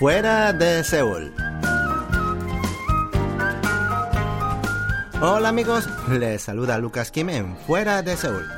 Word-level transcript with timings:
Fuera 0.00 0.54
de 0.54 0.82
Seúl. 0.82 1.30
Hola 5.20 5.50
amigos, 5.50 5.86
les 6.08 6.40
saluda 6.40 6.78
Lucas 6.78 7.10
Kim 7.10 7.28
en 7.28 7.54
Fuera 7.66 8.00
de 8.00 8.16
Seúl. 8.16 8.48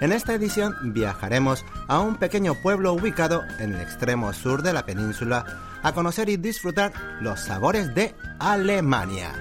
En 0.00 0.12
esta 0.12 0.34
edición 0.34 0.76
viajaremos 0.94 1.64
a 1.88 1.98
un 1.98 2.14
pequeño 2.14 2.54
pueblo 2.62 2.92
ubicado 2.92 3.42
en 3.58 3.74
el 3.74 3.80
extremo 3.80 4.32
sur 4.32 4.62
de 4.62 4.72
la 4.72 4.86
península 4.86 5.44
a 5.82 5.90
conocer 5.90 6.28
y 6.28 6.36
disfrutar 6.36 6.92
los 7.20 7.40
sabores 7.40 7.92
de 7.92 8.14
Alemania. 8.38 9.32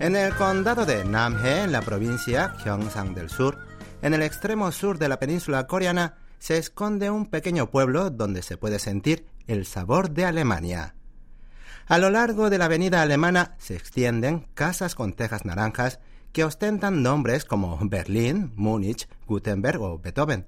En 0.00 0.16
el 0.16 0.34
condado 0.34 0.84
de 0.84 1.04
Namhae, 1.04 1.62
en 1.62 1.70
la 1.70 1.82
provincia 1.82 2.54
Gyeongsang 2.64 3.14
del 3.14 3.30
Sur, 3.30 3.68
en 4.02 4.14
el 4.14 4.22
extremo 4.22 4.70
sur 4.72 4.98
de 4.98 5.08
la 5.08 5.18
península 5.18 5.66
coreana, 5.66 6.18
se 6.38 6.56
esconde 6.56 7.10
un 7.10 7.26
pequeño 7.26 7.70
pueblo 7.70 8.10
donde 8.10 8.42
se 8.42 8.56
puede 8.56 8.78
sentir 8.78 9.26
el 9.46 9.66
sabor 9.66 10.10
de 10.10 10.24
Alemania. 10.24 10.94
A 11.86 11.98
lo 11.98 12.10
largo 12.10 12.50
de 12.50 12.58
la 12.58 12.66
avenida 12.66 13.02
alemana 13.02 13.56
se 13.58 13.74
extienden 13.74 14.46
casas 14.54 14.94
con 14.94 15.14
tejas 15.14 15.44
naranjas 15.44 16.00
que 16.32 16.44
ostentan 16.44 17.02
nombres 17.02 17.44
como 17.44 17.78
Berlín, 17.82 18.52
Múnich, 18.54 19.08
Gutenberg 19.26 19.80
o 19.80 19.98
Beethoven. 19.98 20.46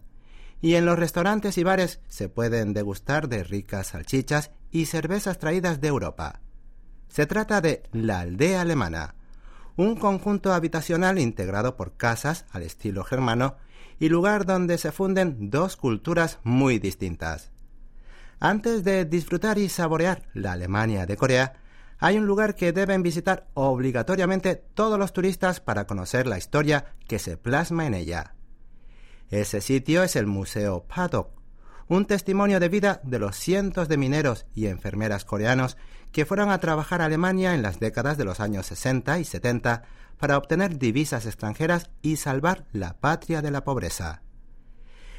Y 0.61 0.75
en 0.75 0.85
los 0.85 0.99
restaurantes 0.99 1.57
y 1.57 1.65
bares 1.65 2.01
se 2.09 2.29
pueden 2.29 2.75
degustar 2.75 3.29
de 3.29 3.43
ricas 3.43 3.89
salchichas 3.89 4.51
y 4.71 4.87
cervezas 4.87 5.39
traídas 5.39 5.81
de 5.81 5.89
Europa. 5.89 6.41
Se 7.09 7.27
trata 7.27 7.63
de 7.63 7.83
la 7.93 8.21
aldea 8.21 8.61
alemana, 8.61 9.15
un 9.81 9.97
conjunto 9.97 10.53
habitacional 10.53 11.19
integrado 11.19 11.75
por 11.75 11.97
casas 11.97 12.45
al 12.51 12.63
estilo 12.63 13.03
germano 13.03 13.57
y 13.99 14.11
lugar 14.11 14.45
donde 14.45 14.77
se 14.77 14.93
funden 14.93 15.49
dos 15.49 15.77
culturas 15.77 16.39
muy 16.43 16.79
distintas. 16.79 17.51
Antes 18.41 18.85
de 18.85 19.07
disfrutar 19.07 19.57
y 19.59 19.71
saborear 19.71 20.29
la 20.35 20.53
Alemania 20.53 21.07
de 21.07 21.17
Corea, 21.17 21.55
hay 21.99 22.19
un 22.19 22.27
lugar 22.27 22.57
que 22.57 22.73
deben 22.73 23.03
visitar 23.03 23.49
obligatoriamente 23.55 24.57
todos 24.57 24.99
los 24.99 25.15
turistas 25.15 25.61
para 25.61 25.87
conocer 25.87 26.27
la 26.27 26.37
historia 26.37 26.93
que 27.09 27.19
se 27.19 27.39
plasma 27.39 27.87
en 27.87 27.95
ella. 27.95 28.35
Ese 29.31 29.63
sitio 29.63 30.03
es 30.03 30.15
el 30.15 30.27
Museo 30.27 30.85
Padok, 30.85 31.40
un 31.91 32.07
testimonio 32.07 32.61
de 32.61 32.69
vida 32.69 33.01
de 33.03 33.19
los 33.19 33.35
cientos 33.35 33.89
de 33.89 33.97
mineros 33.97 34.47
y 34.55 34.69
enfermeras 34.69 35.25
coreanos 35.25 35.77
que 36.13 36.25
fueron 36.25 36.51
a 36.51 36.61
trabajar 36.61 37.03
a 37.03 37.07
Alemania 37.07 37.53
en 37.53 37.63
las 37.63 37.81
décadas 37.81 38.17
de 38.17 38.25
los 38.25 38.39
años 38.39 38.67
60 38.67 39.19
y 39.19 39.25
70 39.25 39.83
para 40.17 40.39
obtener 40.39 40.79
divisas 40.79 41.27
extranjeras 41.27 41.91
y 42.01 42.15
salvar 42.15 42.65
la 42.71 43.01
patria 43.01 43.43
de 43.43 43.51
la 43.51 43.65
pobreza. 43.65 44.23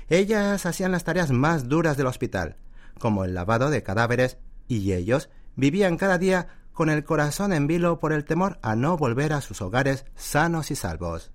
Ellas 0.07 0.65
hacían 0.65 0.93
las 0.93 1.03
tareas 1.03 1.31
más 1.31 1.67
duras 1.67 1.97
del 1.97 2.07
hospital, 2.07 2.55
como 2.99 3.25
el 3.25 3.33
lavado 3.33 3.69
de 3.69 3.83
cadáveres, 3.83 4.37
y 4.69 4.93
ellos 4.93 5.29
vivían 5.57 5.97
cada 5.97 6.17
día 6.17 6.47
con 6.71 6.89
el 6.89 7.03
corazón 7.03 7.51
en 7.51 7.67
vilo 7.67 7.99
por 7.99 8.13
el 8.13 8.23
temor 8.23 8.59
a 8.61 8.77
no 8.77 8.95
volver 8.95 9.33
a 9.33 9.41
sus 9.41 9.61
hogares 9.61 10.05
sanos 10.15 10.71
y 10.71 10.77
salvos. 10.77 11.33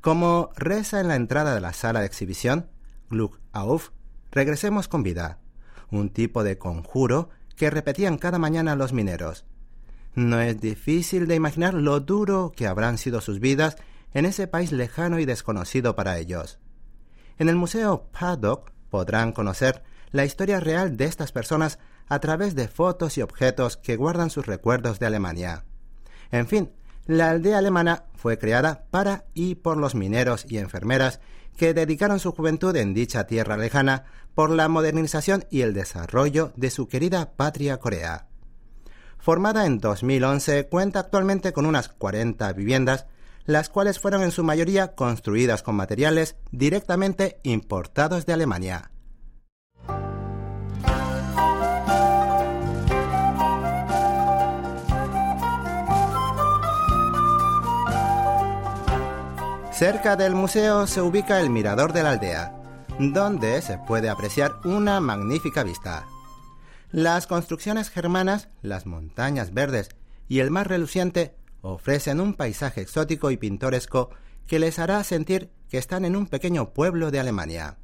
Como 0.00 0.50
reza 0.54 1.00
en 1.00 1.08
la 1.08 1.16
entrada 1.16 1.56
de 1.56 1.60
la 1.60 1.72
sala 1.72 2.00
de 2.00 2.06
exhibición, 2.06 2.70
Gluck 3.10 3.40
auf, 3.52 3.90
Regresemos 4.30 4.88
con 4.88 5.02
vida, 5.02 5.38
un 5.90 6.10
tipo 6.10 6.44
de 6.44 6.58
conjuro 6.58 7.30
que 7.56 7.70
repetían 7.70 8.18
cada 8.18 8.38
mañana 8.38 8.76
los 8.76 8.92
mineros. 8.92 9.44
No 10.14 10.40
es 10.40 10.60
difícil 10.60 11.26
de 11.26 11.34
imaginar 11.34 11.74
lo 11.74 12.00
duro 12.00 12.52
que 12.54 12.66
habrán 12.66 12.98
sido 12.98 13.20
sus 13.20 13.40
vidas 13.40 13.76
en 14.12 14.26
ese 14.26 14.46
país 14.46 14.72
lejano 14.72 15.18
y 15.18 15.24
desconocido 15.24 15.94
para 15.94 16.18
ellos. 16.18 16.58
En 17.38 17.48
el 17.48 17.56
Museo 17.56 18.08
Paddock 18.10 18.72
podrán 18.90 19.32
conocer 19.32 19.82
la 20.10 20.24
historia 20.24 20.60
real 20.60 20.96
de 20.96 21.04
estas 21.04 21.32
personas 21.32 21.78
a 22.08 22.18
través 22.20 22.54
de 22.54 22.68
fotos 22.68 23.18
y 23.18 23.22
objetos 23.22 23.76
que 23.76 23.96
guardan 23.96 24.30
sus 24.30 24.46
recuerdos 24.46 24.98
de 24.98 25.06
Alemania. 25.06 25.64
En 26.30 26.46
fin, 26.46 26.72
la 27.06 27.30
aldea 27.30 27.58
alemana 27.58 28.04
fue 28.14 28.38
creada 28.38 28.86
para 28.90 29.26
y 29.34 29.56
por 29.56 29.76
los 29.76 29.94
mineros 29.94 30.46
y 30.48 30.58
enfermeras 30.58 31.20
que 31.58 31.74
dedicaron 31.74 32.20
su 32.20 32.32
juventud 32.32 32.74
en 32.76 32.94
dicha 32.94 33.26
tierra 33.26 33.56
lejana 33.58 34.04
por 34.34 34.48
la 34.48 34.68
modernización 34.68 35.44
y 35.50 35.62
el 35.62 35.74
desarrollo 35.74 36.52
de 36.56 36.70
su 36.70 36.86
querida 36.86 37.32
patria 37.32 37.78
Corea. 37.78 38.28
Formada 39.18 39.66
en 39.66 39.78
2011, 39.78 40.68
cuenta 40.68 41.00
actualmente 41.00 41.52
con 41.52 41.66
unas 41.66 41.88
40 41.88 42.50
viviendas, 42.52 43.06
las 43.44 43.68
cuales 43.68 43.98
fueron 43.98 44.22
en 44.22 44.30
su 44.30 44.44
mayoría 44.44 44.94
construidas 44.94 45.64
con 45.64 45.74
materiales 45.74 46.36
directamente 46.52 47.40
importados 47.42 48.24
de 48.24 48.34
Alemania. 48.34 48.92
Cerca 59.78 60.16
del 60.16 60.34
museo 60.34 60.88
se 60.88 61.00
ubica 61.00 61.40
el 61.40 61.50
Mirador 61.50 61.92
de 61.92 62.02
la 62.02 62.10
Aldea, 62.10 62.52
donde 62.98 63.62
se 63.62 63.78
puede 63.78 64.08
apreciar 64.08 64.56
una 64.64 65.00
magnífica 65.00 65.62
vista. 65.62 66.04
Las 66.90 67.28
construcciones 67.28 67.88
germanas, 67.88 68.48
las 68.60 68.86
montañas 68.86 69.54
verdes 69.54 69.90
y 70.26 70.40
el 70.40 70.50
mar 70.50 70.68
reluciente 70.68 71.36
ofrecen 71.60 72.20
un 72.20 72.34
paisaje 72.34 72.80
exótico 72.80 73.30
y 73.30 73.36
pintoresco 73.36 74.10
que 74.48 74.58
les 74.58 74.80
hará 74.80 75.04
sentir 75.04 75.52
que 75.68 75.78
están 75.78 76.04
en 76.04 76.16
un 76.16 76.26
pequeño 76.26 76.74
pueblo 76.74 77.12
de 77.12 77.20
Alemania. 77.20 77.78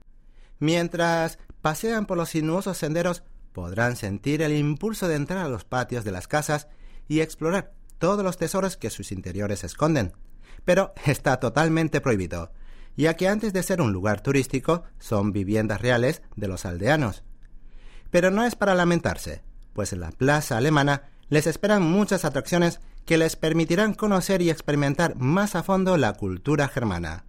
Mientras 0.58 1.38
pasean 1.62 2.06
por 2.06 2.16
los 2.16 2.30
sinuosos 2.30 2.76
senderos, 2.76 3.22
podrán 3.52 3.94
sentir 3.94 4.42
el 4.42 4.52
impulso 4.52 5.06
de 5.06 5.14
entrar 5.14 5.46
a 5.46 5.48
los 5.48 5.62
patios 5.64 6.02
de 6.02 6.10
las 6.10 6.26
casas 6.26 6.66
y 7.06 7.20
explorar 7.20 7.72
todos 7.98 8.24
los 8.24 8.36
tesoros 8.36 8.76
que 8.76 8.90
sus 8.90 9.12
interiores 9.12 9.62
esconden 9.62 10.12
pero 10.64 10.94
está 11.06 11.38
totalmente 11.38 12.00
prohibido, 12.00 12.52
ya 12.96 13.14
que 13.14 13.28
antes 13.28 13.52
de 13.52 13.62
ser 13.62 13.80
un 13.80 13.92
lugar 13.92 14.20
turístico 14.22 14.84
son 14.98 15.32
viviendas 15.32 15.80
reales 15.80 16.22
de 16.36 16.48
los 16.48 16.64
aldeanos. 16.64 17.24
Pero 18.10 18.30
no 18.30 18.44
es 18.44 18.54
para 18.54 18.74
lamentarse, 18.74 19.42
pues 19.72 19.92
en 19.92 20.00
la 20.00 20.12
plaza 20.12 20.56
alemana 20.56 21.08
les 21.28 21.46
esperan 21.46 21.82
muchas 21.82 22.24
atracciones 22.24 22.80
que 23.04 23.18
les 23.18 23.36
permitirán 23.36 23.94
conocer 23.94 24.40
y 24.40 24.50
experimentar 24.50 25.16
más 25.16 25.56
a 25.56 25.62
fondo 25.62 25.96
la 25.96 26.12
cultura 26.14 26.68
germana. 26.68 27.24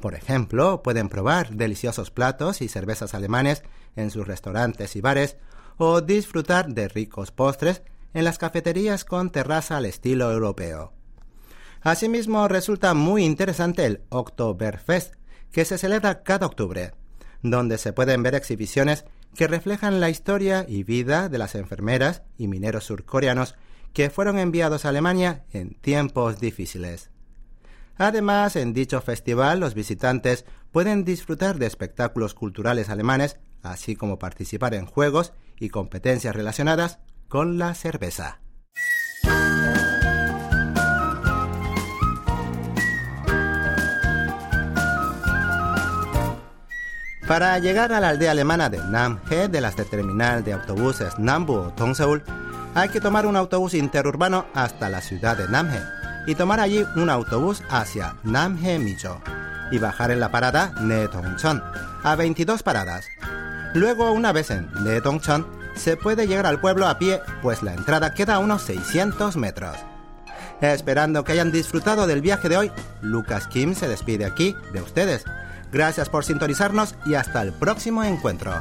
Por 0.00 0.14
ejemplo, 0.14 0.82
pueden 0.82 1.08
probar 1.08 1.54
deliciosos 1.54 2.10
platos 2.10 2.62
y 2.62 2.68
cervezas 2.68 3.14
alemanes 3.14 3.64
en 3.96 4.10
sus 4.10 4.26
restaurantes 4.26 4.94
y 4.94 5.00
bares 5.00 5.36
o 5.76 6.00
disfrutar 6.00 6.68
de 6.68 6.88
ricos 6.88 7.32
postres 7.32 7.82
en 8.14 8.24
las 8.24 8.38
cafeterías 8.38 9.04
con 9.04 9.30
terraza 9.30 9.76
al 9.76 9.86
estilo 9.86 10.30
europeo. 10.30 10.97
Asimismo, 11.80 12.48
resulta 12.48 12.94
muy 12.94 13.24
interesante 13.24 13.84
el 13.86 14.02
Oktoberfest, 14.08 15.14
que 15.52 15.64
se 15.64 15.78
celebra 15.78 16.22
cada 16.22 16.46
octubre, 16.46 16.92
donde 17.42 17.78
se 17.78 17.92
pueden 17.92 18.22
ver 18.22 18.34
exhibiciones 18.34 19.04
que 19.34 19.46
reflejan 19.46 20.00
la 20.00 20.10
historia 20.10 20.64
y 20.68 20.82
vida 20.82 21.28
de 21.28 21.38
las 21.38 21.54
enfermeras 21.54 22.22
y 22.36 22.48
mineros 22.48 22.84
surcoreanos 22.84 23.54
que 23.92 24.10
fueron 24.10 24.38
enviados 24.38 24.84
a 24.84 24.90
Alemania 24.90 25.44
en 25.52 25.74
tiempos 25.74 26.40
difíciles. 26.40 27.10
Además, 27.96 28.56
en 28.56 28.72
dicho 28.72 29.00
festival 29.00 29.60
los 29.60 29.74
visitantes 29.74 30.44
pueden 30.70 31.04
disfrutar 31.04 31.58
de 31.58 31.66
espectáculos 31.66 32.34
culturales 32.34 32.90
alemanes, 32.90 33.38
así 33.62 33.96
como 33.96 34.18
participar 34.18 34.74
en 34.74 34.86
juegos 34.86 35.32
y 35.58 35.70
competencias 35.70 36.34
relacionadas 36.34 36.98
con 37.28 37.58
la 37.58 37.74
cerveza. 37.74 38.40
Para 47.28 47.58
llegar 47.58 47.92
a 47.92 48.00
la 48.00 48.08
aldea 48.08 48.30
alemana 48.30 48.70
de 48.70 48.78
Namhe 48.78 49.48
de 49.48 49.60
las 49.60 49.76
de 49.76 49.84
terminal 49.84 50.42
de 50.44 50.54
autobuses 50.54 51.18
Nambu 51.18 51.56
o 51.56 51.72
Tongseul, 51.74 52.22
hay 52.74 52.88
que 52.88 53.02
tomar 53.02 53.26
un 53.26 53.36
autobús 53.36 53.74
interurbano 53.74 54.46
hasta 54.54 54.88
la 54.88 55.02
ciudad 55.02 55.36
de 55.36 55.46
Namhe 55.46 55.78
y 56.26 56.34
tomar 56.34 56.58
allí 56.58 56.86
un 56.96 57.10
autobús 57.10 57.62
hacia 57.68 58.16
Namhe 58.24 58.78
Micho 58.78 59.20
y 59.70 59.76
bajar 59.76 60.10
en 60.10 60.20
la 60.20 60.30
parada 60.30 60.72
Netongchon 60.80 61.62
a 62.02 62.16
22 62.16 62.62
paradas. 62.62 63.04
Luego, 63.74 64.10
una 64.12 64.32
vez 64.32 64.50
en 64.50 64.66
Netongchon, 64.82 65.46
se 65.74 65.98
puede 65.98 66.28
llegar 66.28 66.46
al 66.46 66.62
pueblo 66.62 66.88
a 66.88 66.98
pie, 66.98 67.20
pues 67.42 67.62
la 67.62 67.74
entrada 67.74 68.14
queda 68.14 68.36
a 68.36 68.38
unos 68.38 68.62
600 68.62 69.36
metros. 69.36 69.76
Esperando 70.62 71.24
que 71.24 71.32
hayan 71.32 71.52
disfrutado 71.52 72.06
del 72.06 72.22
viaje 72.22 72.48
de 72.48 72.56
hoy, 72.56 72.72
Lucas 73.02 73.48
Kim 73.48 73.74
se 73.74 73.86
despide 73.86 74.24
aquí 74.24 74.56
de 74.72 74.80
ustedes 74.80 75.26
Gracias 75.72 76.08
por 76.08 76.24
sintonizarnos 76.24 76.94
y 77.06 77.14
hasta 77.14 77.42
el 77.42 77.52
próximo 77.52 78.02
encuentro. 78.04 78.52